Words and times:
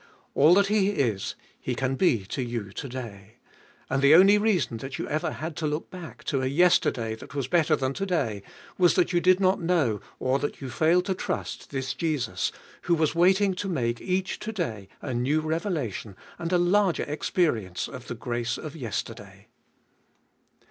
All 0.33 0.55
that 0.55 0.65
He 0.65 0.89
is, 0.89 1.35
He 1.59 1.75
can 1.75 1.93
be 1.93 2.25
to 2.25 2.41
you 2.41 2.71
to 2.71 2.89
day. 2.89 3.35
And 3.87 4.01
the 4.01 4.15
only 4.15 4.39
reason 4.39 4.77
that 4.77 4.97
you 4.97 5.07
ever 5.07 5.33
had 5.33 5.55
to 5.57 5.67
look 5.67 5.91
back 5.91 6.23
to 6.23 6.41
a 6.41 6.47
yesterday 6.47 7.13
that 7.13 7.35
was 7.35 7.47
better 7.47 7.75
than 7.75 7.93
to 7.93 8.07
day, 8.07 8.41
was 8.79 8.95
that 8.95 9.13
you 9.13 9.21
did 9.21 9.39
not 9.39 9.61
know, 9.61 10.01
or 10.17 10.39
that 10.39 10.59
you 10.59 10.71
failed 10.71 11.05
to 11.05 11.13
trust, 11.13 11.69
this 11.69 11.93
Jesus, 11.93 12.51
who 12.81 12.95
was 12.95 13.13
waiting 13.13 13.53
to 13.53 13.69
make 13.69 14.01
each 14.01 14.39
to 14.39 14.51
day 14.51 14.87
a 15.03 15.13
new 15.13 15.39
revelation 15.39 16.15
and 16.39 16.51
a 16.51 16.57
larger 16.57 17.03
experience 17.03 17.87
of 17.87 18.07
the 18.07 18.15
grace 18.15 18.57
of 18.57 18.75
yesterday. 18.75 19.49